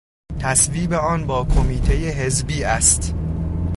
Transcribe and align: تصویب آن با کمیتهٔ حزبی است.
تصویب 0.39 0.93
آن 0.93 1.27
با 1.27 1.43
کمیتهٔ 1.43 1.95
حزبی 2.11 2.63
است. 2.63 3.15